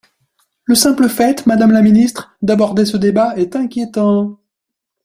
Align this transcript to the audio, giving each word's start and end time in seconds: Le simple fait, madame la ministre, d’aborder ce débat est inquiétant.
Le 0.65 0.73
simple 0.73 1.07
fait, 1.07 1.45
madame 1.45 1.69
la 1.71 1.83
ministre, 1.83 2.35
d’aborder 2.41 2.85
ce 2.85 2.97
débat 2.97 3.35
est 3.37 3.55
inquiétant. 3.55 4.39